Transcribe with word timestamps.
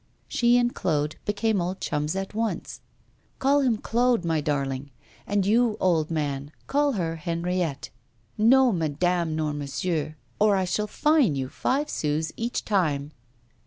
She 0.27 0.57
and 0.57 0.73
Claude 0.73 1.17
became 1.25 1.61
old 1.61 1.79
chums 1.79 2.15
at 2.15 2.33
once. 2.33 2.81
'Call 3.37 3.61
him 3.61 3.77
Claude, 3.77 4.25
my 4.25 4.41
darling. 4.41 4.89
And 5.27 5.45
you, 5.45 5.77
old 5.79 6.09
man, 6.09 6.51
call 6.65 6.93
her 6.93 7.17
Henriette. 7.17 7.91
No 8.35 8.71
madame 8.71 9.35
nor 9.35 9.53
monsieur, 9.53 10.15
or 10.39 10.55
I 10.55 10.65
shall 10.65 10.87
fine 10.87 11.35
you 11.35 11.49
five 11.49 11.87
sous 11.87 12.31
each 12.35 12.65
time. 12.65 13.11